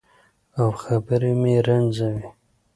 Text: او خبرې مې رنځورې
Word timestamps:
او 0.59 0.67
خبرې 0.81 1.31
مې 1.41 1.53
رنځورې 1.67 2.29